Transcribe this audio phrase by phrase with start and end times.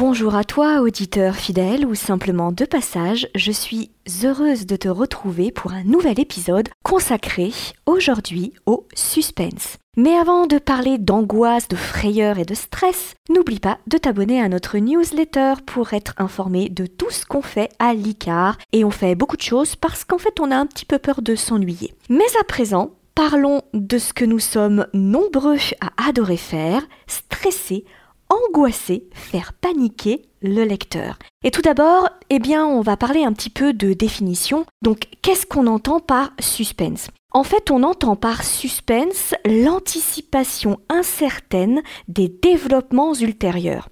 [0.00, 3.90] Bonjour à toi, auditeur fidèle ou simplement de passage, je suis
[4.24, 7.52] heureuse de te retrouver pour un nouvel épisode consacré
[7.84, 9.76] aujourd'hui au suspense.
[9.98, 14.48] Mais avant de parler d'angoisse, de frayeur et de stress, n'oublie pas de t'abonner à
[14.48, 18.56] notre newsletter pour être informé de tout ce qu'on fait à l'ICAR.
[18.72, 21.20] Et on fait beaucoup de choses parce qu'en fait on a un petit peu peur
[21.20, 21.92] de s'ennuyer.
[22.08, 27.84] Mais à présent, parlons de ce que nous sommes nombreux à adorer faire, stresser,
[28.30, 31.18] angoisser, faire paniquer le lecteur.
[31.44, 34.64] Et tout d'abord, eh bien, on va parler un petit peu de définition.
[34.82, 37.08] Donc, qu'est-ce qu'on entend par suspense?
[37.32, 43.88] En fait, on entend par suspense l'anticipation incertaine des développements ultérieurs.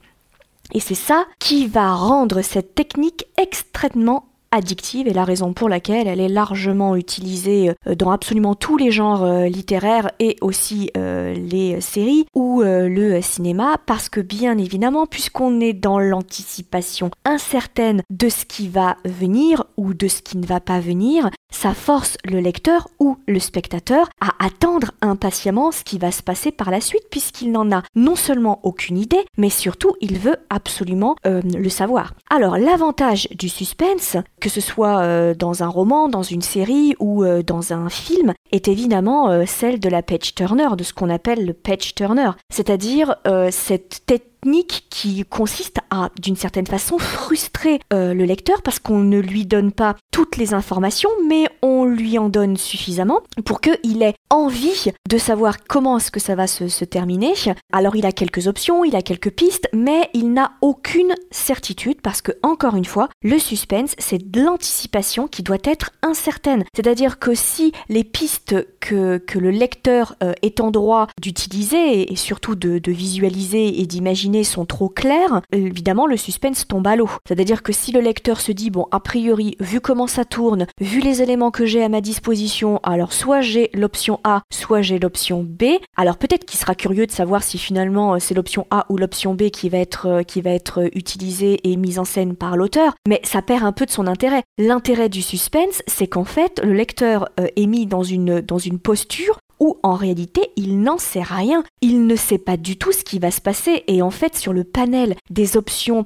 [0.72, 6.06] Et c'est ça qui va rendre cette technique extrêmement addictive et la raison pour laquelle
[6.06, 11.34] elle est largement utilisée euh, dans absolument tous les genres euh, littéraires et aussi euh,
[11.34, 18.28] les séries ou le cinéma parce que bien évidemment puisqu'on est dans l'anticipation incertaine de
[18.28, 22.40] ce qui va venir ou de ce qui ne va pas venir, ça force le
[22.40, 27.04] lecteur ou le spectateur à attendre impatiemment ce qui va se passer par la suite
[27.10, 32.14] puisqu'il n'en a non seulement aucune idée mais surtout il veut absolument le savoir.
[32.30, 37.24] Alors l'avantage du suspense, que ce soit euh, dans un roman, dans une série ou
[37.24, 41.10] euh, dans un film, est évidemment euh, celle de la page turner, de ce qu'on
[41.10, 43.16] appelle le page turner, c'est-à-dire
[43.50, 44.02] cette
[44.38, 49.72] technique qui consiste à, d'une certaine façon, frustrer le lecteur parce qu'on ne lui donne
[49.72, 55.18] pas toutes les informations, mais on lui en donne suffisamment pour qu'il ait envie de
[55.18, 57.34] savoir comment est-ce que ça va se, terminer.
[57.72, 62.22] Alors il a quelques options, il a quelques pistes, mais il n'a aucune certitude parce
[62.22, 66.64] que, encore une fois, le suspense, c'est de l'anticipation qui doit être incertaine.
[66.74, 72.16] C'est-à-dire que si les pistes que, que le lecteur euh, est en droit d'utiliser et
[72.16, 77.10] surtout de visualiser et d'imaginer sont trop claires, évidemment le suspense tombe à l'eau.
[77.26, 81.00] C'est-à-dire que si le lecteur se dit, bon, a priori, vu comment ça tourne, vu
[81.00, 85.42] les éléments que j'ai à ma disposition, alors soit j'ai l'option A, soit j'ai l'option
[85.42, 85.64] B,
[85.96, 89.34] alors peut-être qu'il sera curieux de savoir si finalement euh, c'est l'option A ou l'option
[89.34, 92.94] B qui va être, euh, qui va être utilisée et mise en scène par l'auteur,
[93.06, 94.42] mais ça perd un peu de son intérêt.
[94.58, 98.78] L'intérêt du suspense, c'est qu'en fait, le lecteur euh, est mis dans une, dans une
[98.78, 103.04] posture où en réalité il n'en sait rien, il ne sait pas du tout ce
[103.04, 103.84] qui va se passer.
[103.86, 106.04] Et en fait sur le panel des options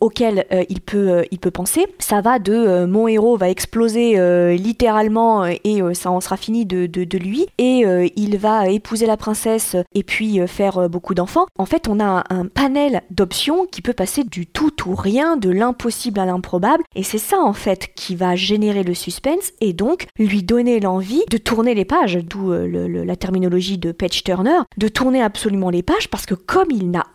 [0.00, 1.86] auquel euh, il, peut, euh, il peut penser.
[1.98, 4.16] Ça va de mon héros va exploser
[4.56, 7.84] littéralement et ça en sera fini de, de, lui et
[8.16, 11.46] il va épouser la princesse et puis faire beaucoup d'enfants.
[11.58, 15.50] En fait, on a un, panel d'options qui peut passer du tout ou rien, de
[15.50, 20.06] l'impossible à l'improbable et c'est ça en fait qui va générer le suspense et donc
[20.18, 25.22] lui donner l'envie de tourner les pages, d'où la terminologie de page turner, de tourner
[25.22, 27.06] absolument les pages parce que comme il n'a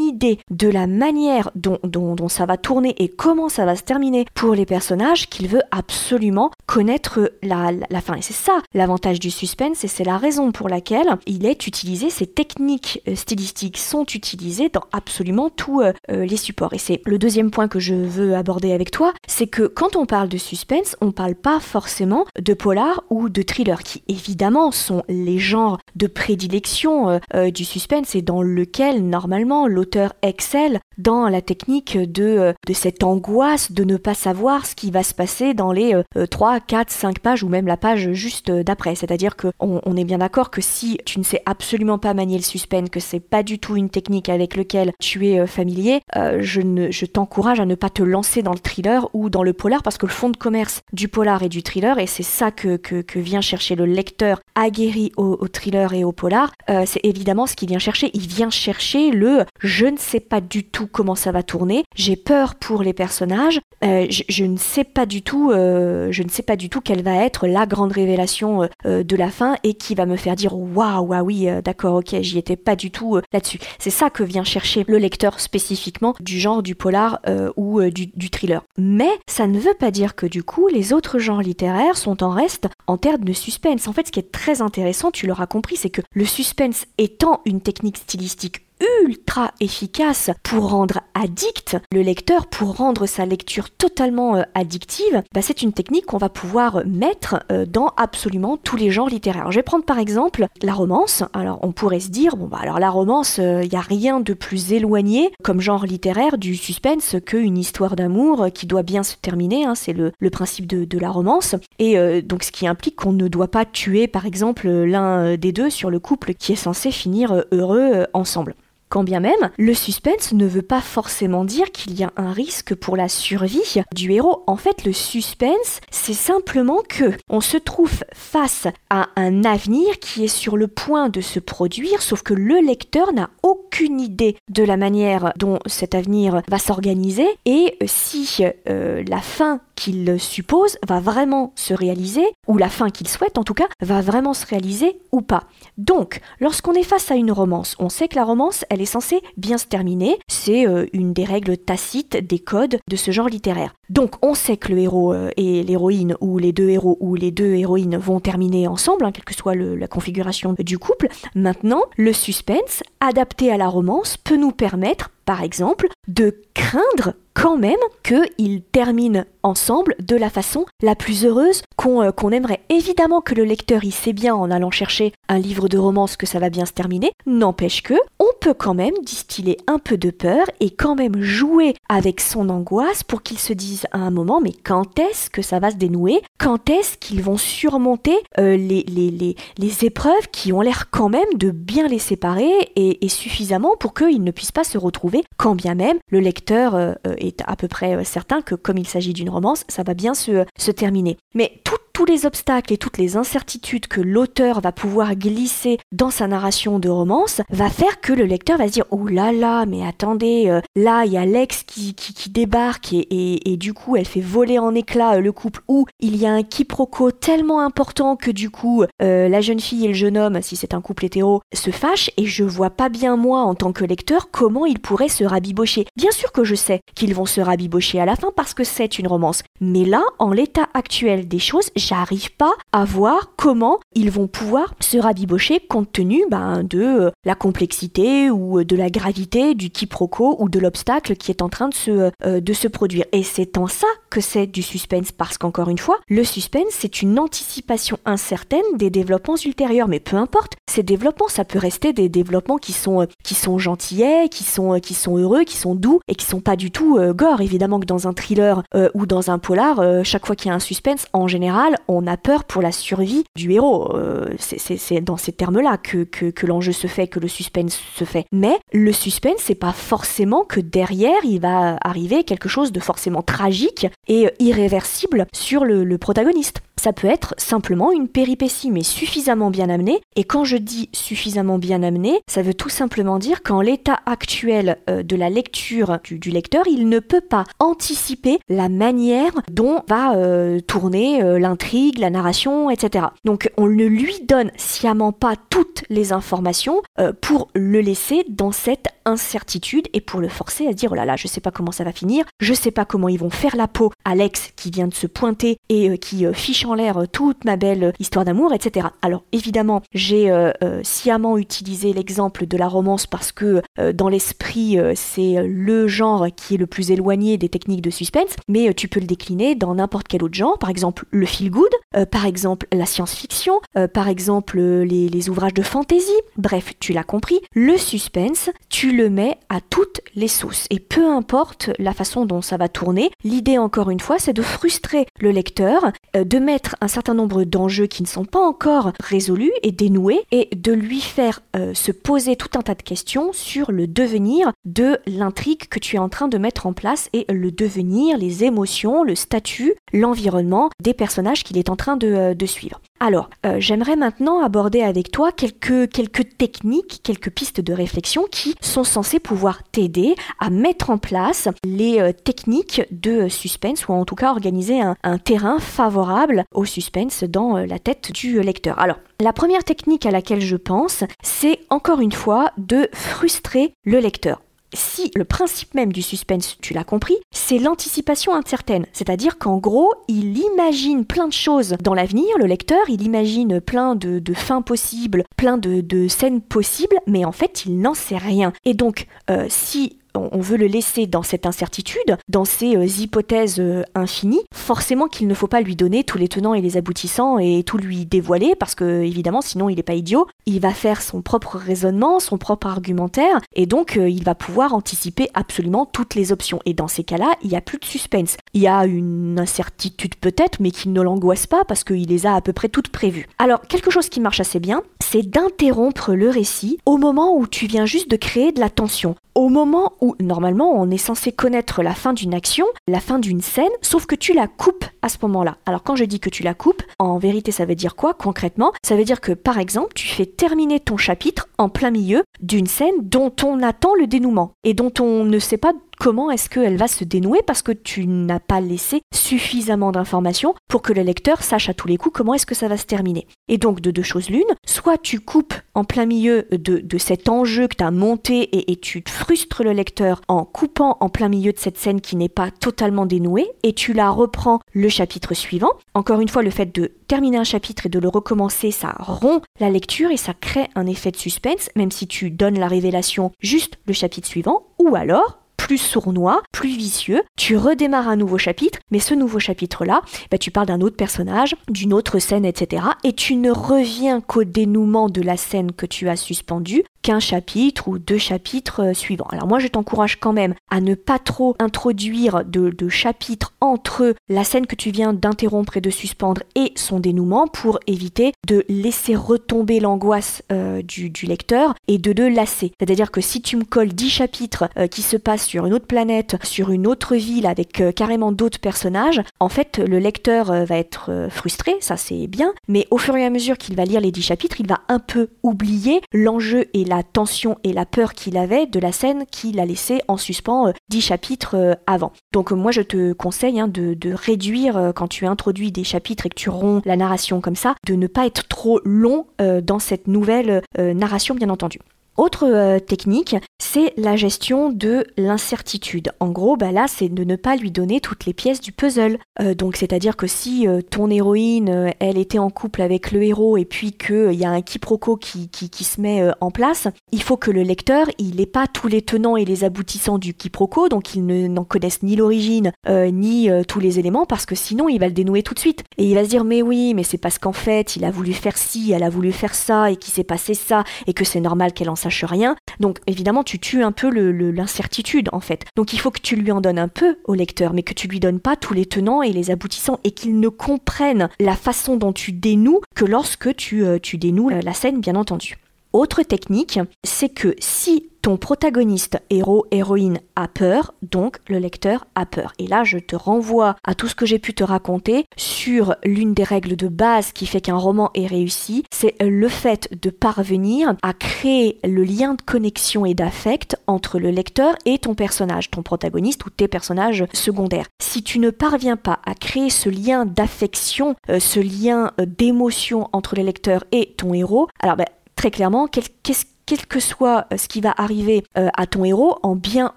[0.00, 4.54] idée de la manière dont ça va tourner et comment ça va se terminer pour
[4.54, 8.14] les personnages qu'il veut absolument connaître la, la, fin.
[8.14, 12.10] Et c'est ça l'avantage du suspense et c'est la raison pour laquelle il est utilisé,
[12.10, 16.72] ces techniques euh, stylistiques sont utilisées dans absolument tous euh, euh, les supports.
[16.72, 20.06] Et c'est le deuxième point que je veux aborder avec toi, c'est que quand on
[20.06, 25.02] parle de suspense, on parle pas forcément de polar ou de thriller, qui évidemment sont
[25.08, 27.20] les genres de prédilection
[27.52, 33.02] du suspense et dans lequel normalement l'auteur excelle dans la technique de, euh, de cette
[33.02, 35.94] angoisse de ne pas savoir ce qui va se passer dans les
[36.30, 38.94] 3, 4, 5 pages ou même la page juste euh, d'après.
[38.94, 42.42] C'est-à-dire que on, est bien d'accord que si tu ne sais absolument pas manier le
[42.42, 46.00] suspense, que c'est pas du tout une technique avec laquelle tu es euh, familier,
[46.38, 49.52] je, ne, je t'encourage à ne pas te lancer dans le thriller ou dans le
[49.52, 52.50] polar parce que le fond de commerce du polar et du thriller, et c'est ça
[52.50, 56.52] que, que, vient chercher le lecteur aguerri au thriller et au polar,
[56.86, 58.10] c'est évidemment ce qu'il vient chercher.
[58.14, 62.16] Il vient chercher le je ne sais pas du tout comment ça va tourner j'ai
[62.16, 66.42] peur pour les personnages, euh, je, ne sais pas du tout, euh, je ne sais
[66.42, 69.94] pas du tout quelle va être la grande révélation euh, de la fin et qui
[69.94, 73.58] va me faire dire waouh, ah oui, d'accord, ok, j'y étais pas du tout là-dessus.
[73.78, 77.20] C'est ça que vient chercher le lecteur spécifiquement du genre du polar
[77.56, 78.62] ou du, du, thriller.
[78.78, 82.30] Mais ça ne veut pas dire que du coup les autres genres littéraires sont en
[82.30, 83.88] reste en termes de suspense.
[83.88, 87.40] En fait, ce qui est très intéressant, tu l'auras compris, c'est que le suspense étant
[87.44, 88.62] une technique stylistique
[89.04, 95.42] ultra efficace pour rendre addict le lecteur, pour rendre sa lecture totalement euh, addictive, bah,
[95.42, 99.50] c'est une technique qu'on va pouvoir mettre euh, dans absolument tous les genres littéraires.
[99.50, 101.24] Je vais prendre par exemple la romance.
[101.32, 104.20] Alors on pourrait se dire, bon bah alors la romance, il euh, n'y a rien
[104.20, 109.16] de plus éloigné comme genre littéraire du suspense qu'une histoire d'amour qui doit bien se
[109.16, 111.54] terminer, hein, c'est le, principe de, de, la romance.
[111.78, 115.68] Et donc ce qui implique qu'on ne doit pas tuer par exemple l'un des deux
[115.68, 118.54] sur le couple qui est censé finir heureux ensemble.
[118.92, 122.74] Quand bien même, le suspense ne veut pas forcément dire qu'il y a un risque
[122.74, 124.44] pour la survie du héros.
[124.46, 130.24] En fait, le suspense, c'est simplement que on se trouve face à un avenir qui
[130.24, 133.30] est sur le point de se produire, sauf que le lecteur n'a
[133.72, 139.60] aucune idée de la manière dont cet avenir va s'organiser et si euh, la fin
[139.82, 144.00] qu'il suppose va vraiment se réaliser, ou la fin qu'il souhaite en tout cas, va
[144.00, 145.44] vraiment se réaliser ou pas.
[145.76, 149.22] Donc, lorsqu'on est face à une romance, on sait que la romance, elle est censée
[149.36, 153.74] bien se terminer, c'est euh, une des règles tacites des codes de ce genre littéraire.
[153.88, 157.30] Donc, on sait que le héros euh, et l'héroïne, ou les deux héros ou les
[157.30, 161.08] deux héroïnes vont terminer ensemble, hein, quelle que soit la configuration du couple.
[161.34, 167.56] Maintenant, le suspense, adapté à la romance, peut nous permettre, par exemple, de craindre quand
[167.56, 172.60] même qu'ils terminent ensemble de la façon la plus heureuse euh, qu'on aimerait.
[172.68, 176.26] Évidemment que le lecteur il sait bien en allant chercher un livre de romance que
[176.26, 180.10] ça va bien se terminer, n'empêche que on peut quand même distiller un peu de
[180.10, 184.40] peur et quand même jouer avec son angoisse pour qu'il se dise à un moment
[184.40, 186.22] mais quand est-ce que ça va se dénouer?
[186.38, 189.34] Quand est-ce qu'ils vont surmonter euh, les,
[189.82, 194.30] épreuves qui ont l'air quand même de bien les séparer et, suffisamment pour qu'ils ne
[194.30, 198.42] puissent pas se retrouver quand bien même le lecteur euh, est à peu près certain
[198.42, 201.16] que comme il s'agit d'une romance, ça va bien se, se terminer.
[201.34, 206.10] Mais tout tous les obstacles et toutes les incertitudes que l'auteur va pouvoir glisser dans
[206.10, 209.66] sa narration de romance va faire que le lecteur va se dire oh là là
[209.66, 214.06] mais attendez euh, là il y a l'ex qui, qui, débarque et, du coup elle
[214.06, 218.16] fait voler en éclats euh, le couple ou il y a un quiproquo tellement important
[218.16, 221.04] que du coup euh, la jeune fille et le jeune homme si c'est un couple
[221.04, 224.80] hétéro se fâchent et je vois pas bien moi en tant que lecteur comment ils
[224.80, 225.86] pourraient se rabibocher.
[225.96, 228.98] Bien sûr que je sais qu'ils vont se rabibocher à la fin parce que c'est
[228.98, 234.10] une romance mais là en l'état actuel des choses j'arrive pas à voir comment ils
[234.10, 238.90] vont pouvoir se rabibocher compte tenu ben, de euh, la complexité ou euh, de la
[238.90, 242.68] gravité du quiproquo ou de l'obstacle qui est en train de se, euh, de se
[242.68, 243.04] produire.
[243.12, 247.02] Et c'est en ça que c'est du suspense parce qu'encore une fois, le suspense c'est
[247.02, 249.88] une anticipation incertaine des développements ultérieurs.
[249.88, 254.28] Mais peu importe, ces développements, ça peut rester des développements qui sont, qui sont gentillets,
[254.28, 257.40] qui sont, qui sont heureux, qui sont doux et qui sont pas du tout gore.
[257.40, 258.62] Évidemment que dans un thriller
[258.94, 262.16] ou dans un polar, chaque fois qu'il y a un suspense, en général, on a
[262.16, 263.94] peur pour la survie du héros.
[263.96, 268.26] Euh, c'est dans ces termes-là que, que, l'enjeu se fait, que le suspense se fait.
[268.32, 273.22] Mais le suspense, c'est pas forcément que derrière, il va arriver quelque chose de forcément
[273.22, 276.62] tragique et irréversible sur le protagoniste.
[276.82, 280.00] Ça peut être simplement une péripétie, mais suffisamment bien amenée.
[280.16, 284.78] Et quand je dis suffisamment bien amenée, ça veut tout simplement dire qu'en l'état actuel
[284.90, 290.16] euh, de la lecture du, lecteur, il ne peut pas anticiper la manière dont va
[290.16, 293.06] euh, tourner euh, l'intrigue, la narration, etc.
[293.24, 296.82] Donc on ne lui donne sciemment pas toutes les informations
[297.20, 301.16] pour le laisser dans cette incertitude et pour le forcer à dire oh là là,
[301.16, 303.68] je sais pas comment ça va finir, je sais pas comment ils vont faire la
[303.68, 307.44] peau à l'ex qui vient de se pointer et qui fiche en l'air euh, toute
[307.44, 308.88] ma belle histoire d'amour, etc.
[309.02, 313.62] Alors évidemment, j'ai euh, euh, sciemment utilisé l'exemple de la romance parce que
[313.94, 318.72] dans l'esprit, c'est le genre qui est le plus éloigné des techniques de suspense, mais
[318.74, 321.70] tu peux le décliner dans n'importe quel autre genre, par exemple le feel good,
[322.10, 323.60] par exemple la science-fiction,
[323.92, 329.38] par exemple les ouvrages de fantasy, bref, tu l'as compris, le suspense, tu le mets
[329.48, 330.66] à toutes les sauces.
[330.70, 334.42] Et peu importe la façon dont ça va tourner, l'idée encore une fois, c'est de
[334.42, 339.52] frustrer le lecteur, de mettre un certain nombre d'enjeux qui ne sont pas encore résolus
[339.62, 343.72] et dénoués et de lui faire euh, se poser tout un tas de questions sur
[343.72, 347.50] le devenir de l'intrigue que tu es en train de mettre en place et le
[347.50, 352.46] devenir, les émotions, le statut, l'environnement des personnages qu'il est en train de, euh, de
[352.46, 352.80] suivre.
[353.04, 355.90] Alors, euh, j'aimerais maintenant aborder avec toi quelques,
[356.38, 361.98] techniques, quelques pistes de réflexion qui sont censées pouvoir t'aider à mettre en place les
[361.98, 367.24] euh, techniques de suspense ou en tout cas organiser un, un terrain favorable au suspense
[367.24, 368.78] dans euh, la tête du lecteur.
[368.78, 373.98] Alors, la première technique à laquelle je pense, c'est encore une fois de frustrer le
[373.98, 374.40] lecteur.
[374.72, 378.86] Si le principe même du suspense, tu l'as compris, c'est l'anticipation incertaine.
[378.92, 383.94] C'est-à-dire qu'en gros, il imagine plein de choses dans l'avenir, le lecteur, il imagine plein
[383.94, 388.52] de, fins possibles, plein de, scènes possibles, mais en fait, il n'en sait rien.
[388.64, 393.58] Et donc, euh, si on veut le laisser dans cette incertitude, dans ces euh, hypothèses
[393.58, 397.38] euh, infinies, forcément qu'il ne faut pas lui donner tous les tenants et les aboutissants
[397.38, 400.26] et tout lui dévoiler, parce que évidemment, sinon il n'est pas idiot.
[400.46, 404.74] Il va faire son propre raisonnement, son propre argumentaire, et donc euh, il va pouvoir
[404.74, 406.60] anticiper absolument toutes les options.
[406.66, 408.36] Et dans ces cas-là, il n'y a plus de suspense.
[408.54, 412.34] Il y a une incertitude peut-être, mais qui ne l'angoisse pas parce qu'il les a
[412.34, 413.28] à peu près toutes prévues.
[413.38, 417.66] Alors, quelque chose qui marche assez bien, c'est d'interrompre le récit au moment où tu
[417.66, 421.82] viens juste de créer de la tension au moment où normalement on est censé connaître
[421.82, 425.16] la fin d'une action, la fin d'une scène, sauf que tu la coupes à ce
[425.22, 425.56] moment-là.
[425.64, 428.72] Alors quand je dis que tu la coupes, en vérité ça veut dire quoi concrètement?
[428.84, 432.66] Ça veut dire que par exemple tu fais terminer ton chapitre en plein milieu d'une
[432.66, 436.76] scène dont on attend le dénouement et dont on ne sait pas comment est-ce qu'elle
[436.76, 441.44] va se dénouer parce que tu n'as pas laissé suffisamment d'informations pour que le lecteur
[441.44, 443.28] sache à tous les coups comment est-ce que ça va se terminer.
[443.46, 447.68] Et donc de deux choses l'une, soit tu coupes en plein milieu de, cet enjeu
[447.68, 451.52] que tu as monté et, et tu frustres le lecteur en coupant en plein milieu
[451.52, 455.70] de cette scène qui n'est pas totalement dénouée et tu la reprends le chapitre suivant.
[455.94, 459.44] Encore une fois, le fait de terminer un chapitre et de le recommencer, ça rompt
[459.60, 463.30] la lecture et ça crée un effet de suspense, même si tu donnes la révélation
[463.38, 464.66] juste le chapitre suivant.
[464.78, 465.41] Ou alors,
[465.72, 467.22] plus sournois, plus vicieux.
[467.38, 471.56] Tu redémarres un nouveau chapitre, mais ce nouveau chapitre-là, bah, tu parles d'un autre personnage,
[471.70, 472.84] d'une autre scène, etc.
[473.04, 477.88] Et tu ne reviens qu'au dénouement de la scène que tu as suspendue qu'un chapitre
[477.88, 479.26] ou deux chapitres euh, suivants.
[479.30, 484.44] Alors moi je t'encourage quand même à ne pas trop introduire de, chapitres entre la
[484.44, 489.14] scène que tu viens d'interrompre et de suspendre et son dénouement pour éviter de laisser
[489.14, 492.72] retomber l'angoisse euh, du, lecteur et de le lasser.
[492.78, 495.86] C'est-à-dire que si tu me colles dix chapitres euh, qui se passent sur une autre
[495.86, 501.28] planète, sur une autre ville avec carrément d'autres personnages, en fait le lecteur va être
[501.30, 504.22] frustré, ça c'est bien, mais au fur et à mesure qu'il va lire les dix
[504.22, 508.66] chapitres, il va un peu oublier l'enjeu et la tension et la peur qu'il avait
[508.66, 512.12] de la scène qu'il a laissé en suspens euh, dix chapitres euh, avant.
[512.32, 516.28] Donc euh, moi je te conseille hein, de, réduire quand tu introduis des chapitres et
[516.28, 520.06] que tu romps la narration comme ça, de ne pas être trop long dans cette
[520.06, 521.78] nouvelle narration bien entendu.
[522.18, 526.12] Autre euh, technique, c'est la gestion de l'incertitude.
[526.20, 529.18] En gros, bah là, c'est de ne pas lui donner toutes les pièces du puzzle.
[529.40, 533.56] Euh, donc, c'est-à-dire que si euh, ton héroïne, elle était en couple avec le héros
[533.56, 537.36] et puis qu'il y a un quiproquo qui, qui, se met en place, il faut
[537.36, 541.14] que le lecteur, il n'ait pas tous les tenants et les aboutissants du quiproquo, donc
[541.14, 545.12] il n'en connaisse ni l'origine ni tous les éléments, parce que sinon, il va le
[545.12, 545.82] dénouer tout de suite.
[545.98, 548.32] Et il va se dire, mais oui, mais c'est parce qu'en fait, il a voulu
[548.32, 551.40] faire ci, elle a voulu faire ça, et qu'il s'est passé ça, et que c'est
[551.40, 552.56] normal qu'elle en sache rien.
[552.80, 555.64] Donc évidemment, tu tues un peu l'incertitude en fait.
[555.76, 558.08] Donc il faut que tu lui en donnes un peu au lecteur, mais que tu
[558.08, 561.96] lui donnes pas tous les tenants et les aboutissants et qu'il ne comprenne la façon
[561.96, 565.56] dont tu dénoues que lorsque tu, euh, tu dénoues la scène, bien entendu.
[565.92, 572.24] Autre technique, c'est que si ton protagoniste, héros, héroïne, a peur, donc le lecteur a
[572.24, 572.52] peur.
[572.60, 576.32] Et là, je te renvoie à tout ce que j'ai pu te raconter sur l'une
[576.32, 580.94] des règles de base qui fait qu'un roman est réussi, c'est le fait de parvenir
[581.02, 585.82] à créer le lien de connexion et d'affect entre le lecteur et ton personnage, ton
[585.82, 587.86] protagoniste ou tes personnages secondaires.
[588.00, 593.08] Si tu ne parviens pas à créer ce lien d'affection, euh, ce lien euh, d'émotion
[593.12, 597.58] entre le lecteur et ton héros, alors ben, très clairement, qu'est-ce quel que soit euh,
[597.58, 599.92] ce qui va arriver euh, à ton héros, en bien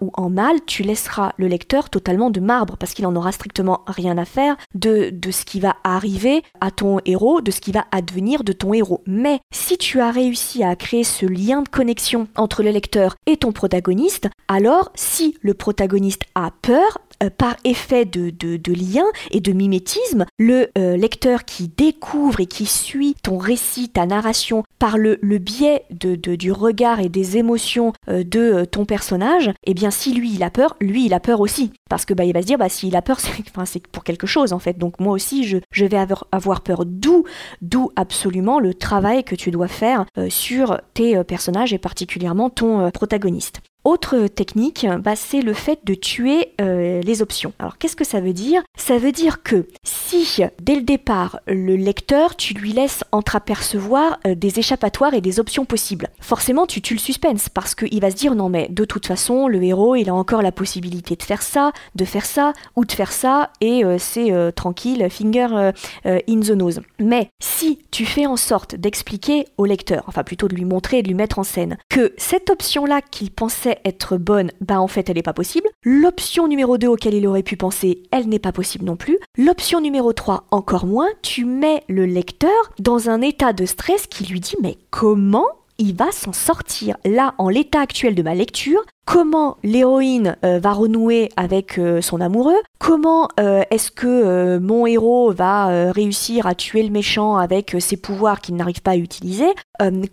[0.01, 3.85] ou en mal, tu laisseras le lecteur totalement de marbre parce qu'il en aura strictement
[3.87, 7.71] rien à faire de, de ce qui va arriver à ton héros, de ce qui
[7.71, 9.01] va advenir de ton héros.
[9.07, 13.37] Mais si tu as réussi à créer ce lien de connexion entre le lecteur et
[13.37, 19.39] ton protagoniste, alors si le protagoniste a peur, euh, par effet de, de, lien et
[19.39, 25.15] de mimétisme, le lecteur qui découvre et qui suit ton récit, ta narration, par le,
[25.37, 30.13] biais de, du regard et des émotions euh, de euh, ton personnage, eh bien si
[30.13, 31.71] lui il a peur, lui il a peur aussi.
[31.89, 33.19] Parce que bah, il va se dire, bah, s'il a peur,
[33.65, 34.77] c'est pour quelque chose en fait.
[34.77, 36.83] Donc moi aussi je, vais avoir, avoir peur.
[36.85, 37.23] D'où,
[37.61, 42.89] d'où absolument le travail que tu dois faire euh, sur tes personnages et particulièrement ton
[42.91, 43.61] protagoniste.
[43.85, 47.53] Autre technique, bah, c'est le fait de tuer euh, les options.
[47.59, 48.63] Alors qu'est-ce que ça veut dire?
[48.75, 54.33] Ça veut dire que si dès le départ le lecteur tu lui laisses entreapercevoir euh,
[54.33, 58.15] des échappatoires et des options possibles, forcément tu tues le suspense parce qu'il va se
[58.15, 61.43] dire non mais de toute façon le héros il a encore la possibilité de faire
[61.43, 65.71] ça, de faire ça ou de faire ça et euh, c'est tranquille, finger
[66.05, 66.81] in the nose.
[66.99, 71.03] Mais si tu fais en sorte d'expliquer au lecteur, enfin plutôt de lui montrer et
[71.03, 74.87] de lui mettre en scène que cette option là qu'il pensait être bonne, bah en
[74.87, 75.67] fait elle n'est pas possible.
[75.83, 79.17] L'option numéro 2 auquel il aurait pu penser, elle n'est pas possible non plus.
[79.37, 84.25] L'option numéro 3 encore moins, tu mets le lecteur dans un état de stress qui
[84.25, 86.97] lui dit mais comment il va s'en sortir?
[87.05, 92.21] Là, en l'état actuel de ma lecture, comment l'héroïne euh, va renouer avec euh, son
[92.21, 97.97] amoureux, comment euh, est-ce que mon héros va réussir à tuer le méchant avec ses
[97.97, 99.47] pouvoirs qu'il n'arrive pas à utiliser,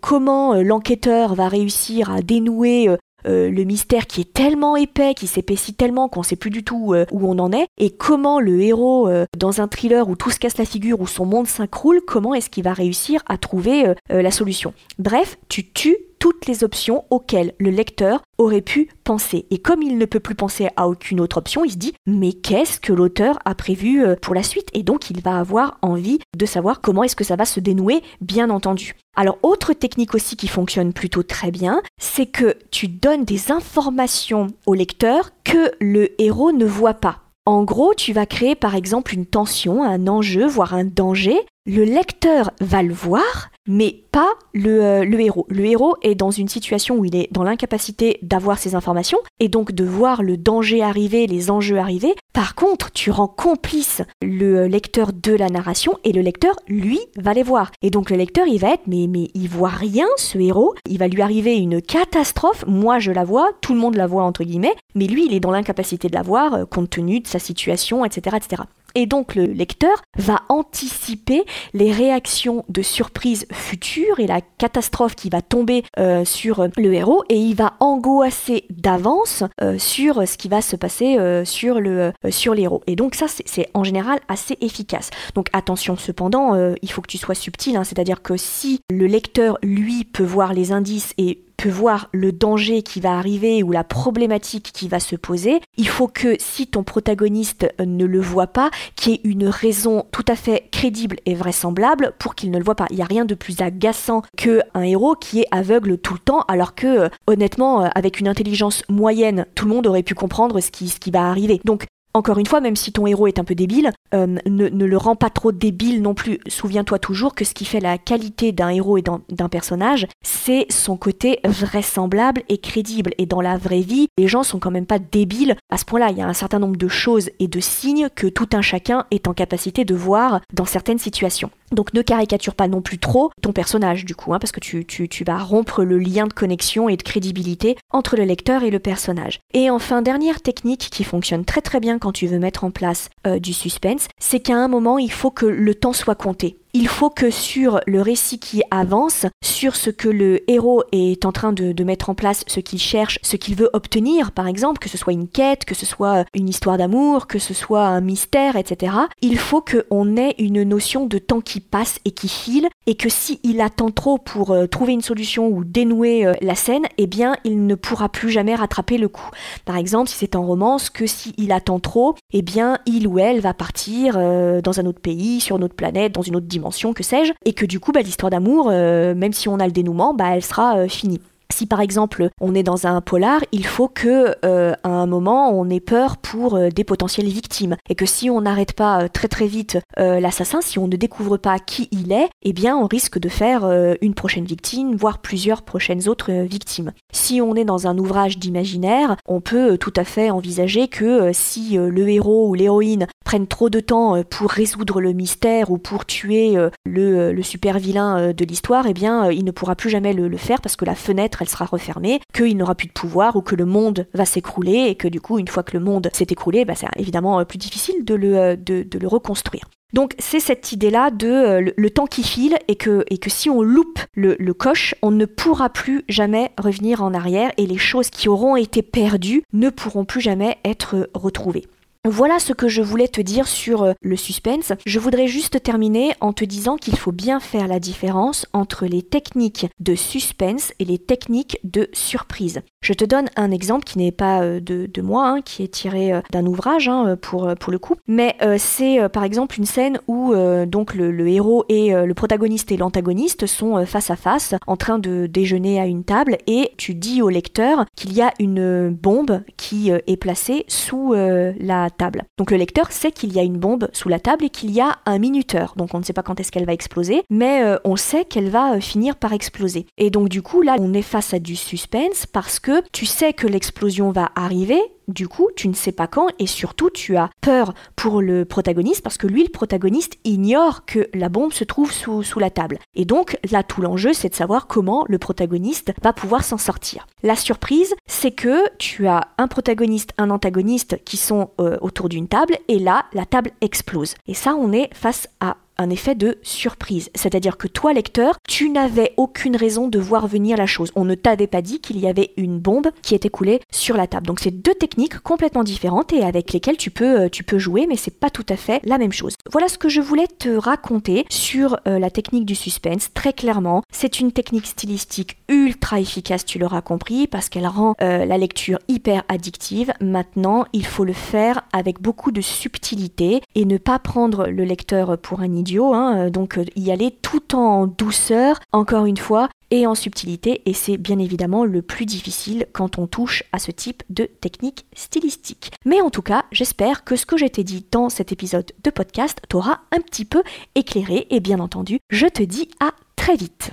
[0.01, 2.89] comment l'enquêteur va réussir à dénouer
[3.27, 6.95] euh, le mystère qui est tellement épais, qui s'épaissit tellement qu'on sait plus du tout
[6.95, 10.31] euh, où on en est, et comment le héros, euh, dans un thriller où tout
[10.31, 13.95] se casse la figure, où son monde s'écroule, comment est-ce qu'il va réussir à trouver
[14.09, 14.75] la solution?
[14.99, 19.45] Bref, tu tues toutes les options auxquelles le lecteur aurait pu penser.
[19.51, 22.33] Et comme il ne peut plus penser à aucune autre option, il se dit mais
[22.33, 24.69] qu'est-ce que l'auteur a prévu euh, pour la suite?
[24.73, 28.05] Et donc il va avoir envie de savoir comment est-ce que ça va se dénouer,
[28.21, 28.95] bien entendu.
[29.17, 34.47] Alors autre technique aussi qui fonctionne plutôt très bien, c'est que tu donnes des informations
[34.65, 37.19] au lecteur que le héros ne voit pas.
[37.45, 41.35] En gros, tu vas créer par exemple une tension, un enjeu, voire un danger.
[41.67, 45.47] Le lecteur va le voir, mais pas euh, le, héros.
[45.49, 49.49] Le héros est dans une situation où il est dans l'incapacité d'avoir ces informations et
[49.49, 52.15] donc de voir le danger arriver, les enjeux arriver.
[52.33, 57.35] Par contre, tu rends complice le lecteur de la narration et le lecteur, lui, va
[57.35, 57.71] les voir.
[57.83, 60.75] Et donc le lecteur, il va être, mais, mais il voit rien, ce héros.
[60.89, 62.65] Il va lui arriver une catastrophe.
[62.67, 65.41] Moi, je la vois, tout le monde la voit, entre guillemets, mais lui, il est
[65.41, 68.63] dans l'incapacité de la voir euh, compte tenu de sa situation, etc., etc.
[68.95, 71.45] Et donc le lecteur va anticiper
[71.75, 77.25] les réactions de surprise futures et la catastrophe qui va tomber euh, sur le héros
[77.29, 82.13] et il va angoisser d'avance euh, sur ce qui va se passer euh, sur le
[82.31, 82.83] sur l'héros.
[82.87, 85.11] Et donc ça c'est en général assez efficace.
[85.35, 87.85] Donc attention cependant, il faut que tu sois subtil, hein.
[87.85, 93.01] c'est-à-dire que si le lecteur lui peut voir les indices et voir le danger qui
[93.01, 97.73] va arriver ou la problématique qui va se poser, il faut que si ton protagoniste
[97.79, 102.13] ne le voit pas, qu'il y ait une raison tout à fait crédible et vraisemblable
[102.19, 102.87] pour qu'il ne le voit pas.
[102.91, 106.45] Il n'y a rien de plus agaçant qu'un héros qui est aveugle tout le temps,
[106.49, 110.61] alors que euh, honnêtement, euh, avec une intelligence moyenne, tout le monde aurait pu comprendre
[110.61, 111.61] ce qui, ce qui va arriver.
[111.65, 114.97] Donc encore une fois, même si ton héros est un peu débile, euh, ne, le
[114.97, 116.39] rend pas trop débile non plus.
[116.47, 120.97] Souviens-toi toujours que ce qui fait la qualité d'un héros et d'un personnage, c'est son
[120.97, 123.13] côté vraisemblable et crédible.
[123.19, 126.11] Et dans la vraie vie, les gens sont quand même pas débiles à ce point-là.
[126.11, 129.05] Il y a un certain nombre de choses et de signes que tout un chacun
[129.11, 131.51] est en capacité de voir dans certaines situations.
[131.73, 135.25] Donc ne caricature pas non plus trop ton personnage du coup, hein, parce que tu,
[135.27, 139.41] vas rompre le lien de connexion et de crédibilité entre le lecteur et le personnage.
[139.55, 143.09] Et enfin, dernière technique qui fonctionne très très bien quand tu veux mettre en place
[143.27, 146.89] euh, du suspense, c'est qu'à un moment, il faut que le temps soit compté il
[146.89, 151.53] faut que sur le récit qui avance, sur ce que le héros est en train
[151.53, 154.97] de, mettre en place, ce qu'il cherche, ce qu'il veut obtenir, par exemple, que ce
[154.97, 158.95] soit une quête, que ce soit une histoire d'amour, que ce soit un mystère, etc.,
[159.21, 163.09] il faut qu'on ait une notion de temps qui passe et qui file, et que
[163.09, 167.37] s'il attend trop pour euh, trouver une solution ou dénouer euh, la scène, eh bien,
[167.45, 169.29] il ne pourra plus jamais rattraper le coup.
[169.65, 173.41] Par exemple, si c'est en romance, que s'il attend trop, eh bien, il ou elle
[173.41, 176.62] va partir euh, dans un autre pays, sur une autre planète, dans une autre dimension
[176.95, 179.73] que sais-je, et que du coup, bah, l'histoire d'amour, euh, même si on a le
[179.73, 181.21] dénouement, bah, elle sera euh, finie.
[181.53, 185.51] Si par exemple on est dans un polar, il faut que euh, à un moment
[185.51, 189.47] on ait peur pour des potentielles victimes et que si on n'arrête pas très très
[189.47, 193.29] vite l'assassin, si on ne découvre pas qui il est, eh bien on risque de
[193.29, 196.93] faire une prochaine victime, voire plusieurs prochaines autres victimes.
[197.13, 201.77] Si on est dans un ouvrage d'imaginaire, on peut tout à fait envisager que si
[201.77, 206.05] le héros ou l'héroïne prennent trop de temps euh, pour résoudre le mystère ou pour
[206.05, 210.13] tuer euh, euh, le, super vilain de l'histoire, eh bien, il ne pourra plus jamais
[210.13, 213.43] le, faire parce que la fenêtre, elle sera refermée, qu'il n'aura plus de pouvoir ou
[213.43, 216.27] que le monde va s'écrouler et que du coup, une fois que le monde s'est
[216.31, 219.65] écroulé, bah, c'est évidemment plus difficile de le, de, le reconstruire.
[219.93, 224.53] Donc c'est cette idée-là de le, temps qui file et que, si on loupe le,
[224.53, 228.83] coche, on ne pourra plus jamais revenir en arrière et les choses qui auront été
[228.83, 231.67] perdues ne pourront plus jamais être retrouvées.
[232.09, 234.73] Voilà ce que je voulais te dire sur euh, le suspense.
[234.85, 239.03] Je voudrais juste terminer en te disant qu'il faut bien faire la différence entre les
[239.03, 242.63] techniques de suspense et les techniques de surprise.
[242.81, 246.13] Je te donne un exemple qui n'est pas euh, de, moi, hein, qui est tiré
[246.13, 250.35] euh, d'un ouvrage hein, pour, le coup, mais c'est par exemple une scène où
[250.67, 255.27] donc le, héros et le protagoniste et l'antagoniste sont face à face en train de
[255.27, 259.91] déjeuner à une table et tu dis au lecteur qu'il y a une bombe qui
[259.91, 261.91] est placée sous la
[262.39, 264.81] Donc le lecteur sait qu'il y a une bombe sous la table et qu'il y
[264.81, 265.75] a un minuteur.
[265.77, 268.51] Donc on ne sait pas quand est-ce qu'elle va exploser, mais euh, on sait qu'elle
[268.51, 269.87] va euh, finir par exploser.
[269.99, 273.33] Et donc du coup là, on est face à du suspense parce que tu sais
[273.33, 274.81] que l'explosion va arriver,
[275.13, 279.03] du coup, tu ne sais pas quand et surtout tu as peur pour le protagoniste
[279.03, 282.79] parce que lui, le protagoniste, ignore que la bombe se trouve sous, la table.
[282.95, 287.07] Et donc là, tout l'enjeu, c'est de savoir comment le protagoniste va pouvoir s'en sortir.
[287.23, 292.29] La surprise, c'est que tu as un protagoniste, un antagoniste qui sont euh, autour d'une
[292.29, 294.15] table et là, la table explose.
[294.27, 297.11] Et ça, on est face à un effet de surprise.
[297.15, 300.93] C'est-à-dire que toi, lecteur, tu n'avais aucune raison de voir venir la chose.
[300.97, 304.07] On ne t'avait pas dit qu'il y avait une bombe qui était coulée sur la
[304.07, 304.27] table.
[304.27, 307.87] Donc c'est deux techniques complètement différentes et avec lesquelles tu peux, euh, tu peux jouer,
[307.89, 309.35] mais c'est pas tout à fait la même chose.
[309.51, 313.11] Voilà ce que je voulais te raconter sur euh, la technique du suspense.
[313.15, 318.25] Très clairement, c'est une technique stylistique ultra efficace, tu l'auras compris, parce qu'elle rend euh,
[318.25, 319.93] la lecture hyper addictive.
[320.01, 325.19] Maintenant, il faut le faire avec beaucoup de subtilité et ne pas prendre le lecteur
[325.19, 329.49] pour un idiot, hein, euh, donc euh, y aller tout en douceur, encore une fois,
[329.71, 333.71] et en subtilité, et c'est bien évidemment le plus difficile quand on touche à ce
[333.71, 335.73] type de technique stylistique.
[335.87, 338.91] Mais en tout cas, j'espère que ce que je t'ai dit dans cet épisode de
[338.91, 340.43] podcast t'aura un petit peu
[340.75, 343.73] éclairé, et bien entendu, je te dis à très vite.